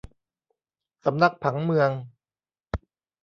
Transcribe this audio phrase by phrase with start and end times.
[1.05, 1.89] สำนักผังเมือง